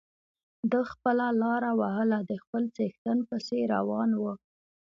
[0.71, 4.23] ده خپله لاره وهله د خپل څښتن پسې روان و.